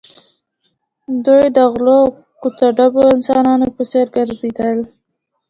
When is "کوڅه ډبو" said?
2.41-3.03